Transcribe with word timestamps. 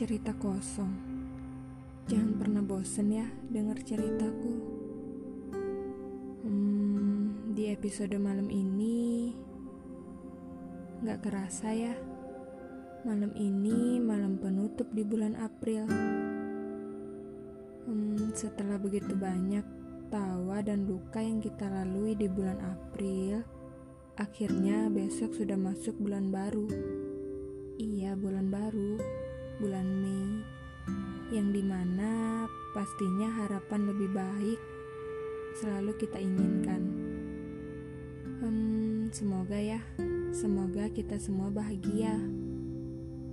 cerita 0.00 0.32
kosong. 0.40 0.96
Jangan 2.08 2.40
pernah 2.40 2.64
bosen 2.64 3.12
ya 3.12 3.28
dengar 3.52 3.76
ceritaku. 3.84 4.54
Hmm, 6.40 7.52
di 7.52 7.68
episode 7.68 8.16
malam 8.16 8.48
ini 8.48 9.32
nggak 11.04 11.20
kerasa 11.20 11.76
ya. 11.76 11.92
Malam 13.04 13.36
ini 13.36 14.00
malam 14.00 14.40
penutup 14.40 14.88
di 14.96 15.04
bulan 15.04 15.36
April. 15.36 15.84
Hmm, 17.84 18.32
setelah 18.32 18.80
begitu 18.80 19.12
banyak 19.12 19.68
tawa 20.08 20.64
dan 20.64 20.88
luka 20.88 21.20
yang 21.20 21.44
kita 21.44 21.68
lalui 21.68 22.16
di 22.16 22.24
bulan 22.24 22.56
April, 22.60 23.44
akhirnya 24.16 24.88
besok 24.88 25.36
sudah 25.36 25.60
masuk 25.60 25.92
bulan 26.00 26.32
baru. 26.32 27.03
Iya, 27.74 28.14
bulan 28.14 28.54
baru, 28.54 29.02
bulan 29.58 29.82
Mei, 29.98 30.46
yang 31.34 31.50
di 31.50 31.58
mana 31.58 32.46
pastinya 32.70 33.26
harapan 33.26 33.90
lebih 33.90 34.14
baik 34.14 34.60
selalu 35.58 35.98
kita 35.98 36.22
inginkan. 36.22 36.82
Hmm, 38.38 39.10
semoga 39.10 39.58
ya, 39.58 39.82
semoga 40.30 40.86
kita 40.94 41.18
semua 41.18 41.50
bahagia, 41.50 42.14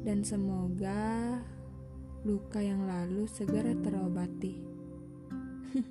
dan 0.01 0.25
semoga 0.25 1.37
luka 2.25 2.65
yang 2.65 2.89
lalu 2.89 3.29
segera 3.29 3.77
terobati. 3.77 4.57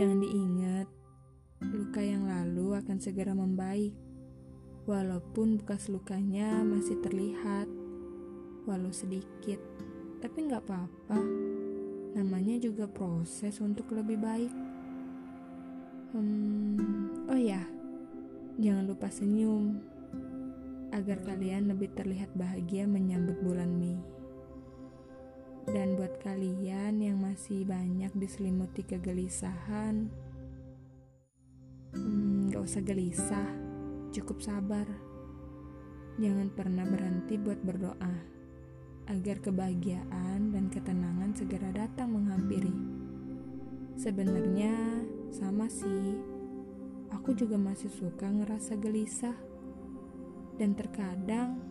Jangan 0.00 0.16
diingat, 0.16 0.88
luka 1.60 2.00
yang 2.00 2.24
lalu 2.24 2.72
akan 2.80 2.96
segera 3.04 3.36
membaik 3.36 3.92
Walaupun 4.88 5.60
bekas 5.60 5.92
lukanya 5.92 6.64
masih 6.64 6.96
terlihat, 7.04 7.68
walau 8.64 8.88
sedikit, 8.88 9.60
tapi 10.24 10.48
nggak 10.48 10.64
apa-apa. 10.64 11.20
Namanya 12.16 12.56
juga 12.56 12.88
proses 12.88 13.60
untuk 13.60 13.92
lebih 13.92 14.16
baik. 14.16 14.52
Hmm, 16.16 16.80
oh 17.28 17.36
ya, 17.36 17.60
jangan 18.56 18.88
lupa 18.88 19.12
senyum 19.12 19.84
agar 20.96 21.22
kalian 21.28 21.70
lebih 21.70 21.92
terlihat 21.92 22.32
bahagia 22.32 22.88
menyambut 22.88 23.36
bulan 23.44 23.70
Mei. 23.76 24.00
Dan 25.68 25.94
buat 26.00 26.18
kalian 26.24 27.04
yang 27.04 27.20
masih 27.20 27.68
banyak 27.68 28.10
diselimuti 28.16 28.80
kegelisahan, 28.82 30.08
hmm, 31.94 32.48
gak 32.48 32.64
usah 32.64 32.82
gelisah 32.82 33.69
Cukup 34.10 34.42
sabar. 34.42 34.90
Jangan 36.18 36.50
pernah 36.50 36.82
berhenti 36.82 37.38
buat 37.38 37.62
berdoa 37.62 38.14
agar 39.06 39.38
kebahagiaan 39.38 40.50
dan 40.50 40.66
ketenangan 40.66 41.30
segera 41.38 41.70
datang 41.70 42.18
menghampiri. 42.18 42.74
Sebenarnya 43.94 44.74
sama 45.30 45.70
sih. 45.70 46.18
Aku 47.14 47.38
juga 47.38 47.54
masih 47.54 47.86
suka 47.86 48.26
ngerasa 48.26 48.74
gelisah. 48.82 49.38
Dan 50.58 50.74
terkadang 50.74 51.62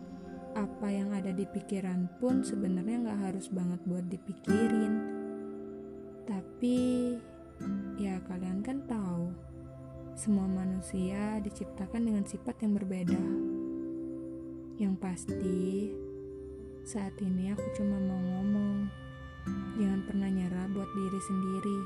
apa 0.56 0.88
yang 0.88 1.12
ada 1.12 1.36
di 1.36 1.44
pikiran 1.44 2.08
pun 2.18 2.40
sebenarnya 2.40 3.04
nggak 3.04 3.20
harus 3.20 3.52
banget 3.52 3.80
buat 3.84 4.08
dipikirin. 4.08 4.94
Tapi 6.24 6.78
semua 10.20 10.44
manusia 10.44 11.40
diciptakan 11.40 12.12
dengan 12.12 12.28
sifat 12.28 12.60
yang 12.60 12.76
berbeda. 12.76 13.24
Yang 14.76 14.94
pasti, 15.00 15.88
saat 16.84 17.16
ini 17.24 17.56
aku 17.56 17.64
cuma 17.72 17.96
mau 17.96 18.20
ngomong, 18.20 18.84
jangan 19.80 20.04
pernah 20.04 20.28
nyerah 20.28 20.68
buat 20.76 20.92
diri 20.92 21.20
sendiri. 21.24 21.78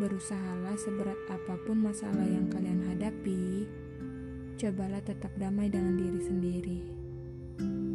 Berusahalah 0.00 0.80
seberat 0.80 1.20
apa 1.28 1.60
pun 1.68 1.76
masalah 1.76 2.24
yang 2.24 2.48
kalian 2.48 2.80
hadapi, 2.88 3.68
cobalah 4.56 5.04
tetap 5.04 5.36
damai 5.36 5.68
dengan 5.68 5.92
diri 5.92 6.20
sendiri. 6.24 6.80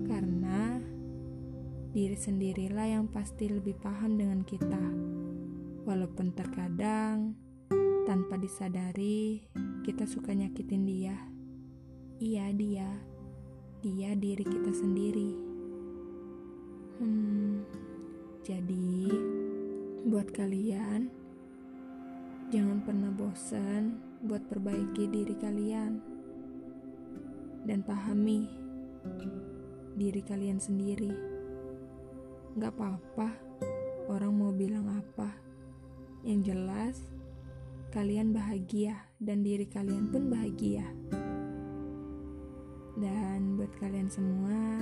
Karena 0.05 0.77
diri 1.97 2.13
sendirilah 2.13 2.93
yang 2.93 3.09
pasti 3.09 3.49
lebih 3.49 3.73
paham 3.81 4.21
dengan 4.21 4.45
kita. 4.45 4.85
Walaupun 5.81 6.29
terkadang 6.37 7.10
disadari, 8.41 9.45
kita 9.85 10.09
suka 10.09 10.33
nyakitin 10.33 10.83
dia. 10.89 11.13
Iya, 12.17 12.49
dia. 12.57 12.89
Dia 13.85 14.17
diri 14.17 14.41
kita 14.41 14.73
sendiri. 14.73 15.31
Hmm, 16.97 17.61
jadi 18.41 19.13
buat 20.09 20.33
kalian, 20.33 21.09
jangan 22.49 22.81
pernah 22.81 23.13
bosan 23.13 24.01
buat 24.25 24.41
perbaiki 24.49 25.09
diri 25.09 25.33
kalian 25.37 26.01
dan 27.65 27.85
pahami 27.85 28.49
diri 29.97 30.21
kalian 30.25 30.57
sendiri. 30.57 31.13
Gak 32.57 32.73
apa-apa 32.73 33.29
orang 34.09 34.33
mau 34.33 34.51
bilang 34.53 34.89
apa. 34.89 35.31
Yang 36.21 36.53
jelas, 36.53 36.95
kalian 37.91 38.31
bahagia 38.31 38.95
dan 39.19 39.43
diri 39.43 39.67
kalian 39.67 40.07
pun 40.15 40.31
bahagia. 40.31 40.87
Dan 42.95 43.59
buat 43.59 43.71
kalian 43.83 44.07
semua, 44.07 44.79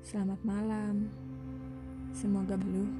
selamat 0.00 0.40
malam. 0.40 1.12
Semoga 2.16 2.56
belum. 2.56 2.90